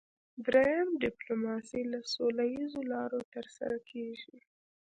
[0.45, 4.35] دریم ډیپلوماسي له سوله اییزو لارو ترسره کیږي